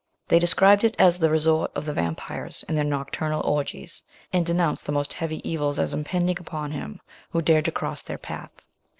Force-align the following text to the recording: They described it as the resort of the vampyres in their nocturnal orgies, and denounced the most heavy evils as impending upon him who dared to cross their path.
They 0.29 0.39
described 0.39 0.83
it 0.83 0.95
as 0.97 1.19
the 1.19 1.29
resort 1.29 1.69
of 1.75 1.85
the 1.85 1.93
vampyres 1.93 2.63
in 2.67 2.73
their 2.73 2.83
nocturnal 2.83 3.41
orgies, 3.45 4.01
and 4.33 4.43
denounced 4.43 4.87
the 4.87 4.91
most 4.91 5.13
heavy 5.13 5.47
evils 5.47 5.77
as 5.77 5.93
impending 5.93 6.39
upon 6.39 6.71
him 6.71 6.99
who 7.29 7.39
dared 7.43 7.65
to 7.65 7.71
cross 7.71 8.01
their 8.01 8.17
path. 8.17 8.65